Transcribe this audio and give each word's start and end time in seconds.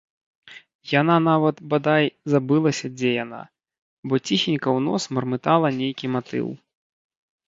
Яна 0.99 1.15
нават, 1.25 1.55
бадай, 1.73 2.05
забылася, 2.33 2.87
дзе 2.95 3.11
яна, 3.23 3.41
бо 4.13 4.21
ціхенька 4.27 4.67
ў 4.77 4.87
нос 4.87 5.03
мармытала 5.19 5.67
нейкі 5.81 6.05
матыў. 6.15 6.47